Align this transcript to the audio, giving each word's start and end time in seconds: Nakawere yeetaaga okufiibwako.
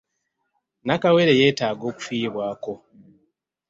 Nakawere 0.85 1.31
yeetaaga 1.39 1.83
okufiibwako. 1.91 2.73